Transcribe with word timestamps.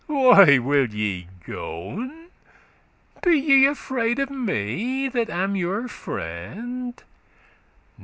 why 0.07 0.57
will 0.57 0.87
ye 0.89 1.27
gon? 1.45 2.27
Be 3.23 3.37
ye 3.37 3.65
afraid 3.67 4.17
of 4.17 4.31
me 4.31 5.07
that 5.09 5.29
am 5.29 5.55
your 5.55 5.87
friend? 5.87 6.99